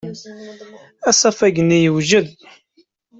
Asafag-nni 1.09 1.77
yewjed. 1.83 2.27